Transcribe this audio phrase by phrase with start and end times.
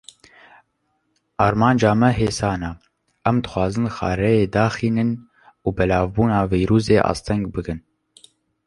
[1.47, 2.71] Armanca me hêsan e,
[3.31, 5.11] em dixwazin xareyê daxînin,
[5.65, 7.79] û belavbûna vîrusê asteng bikin.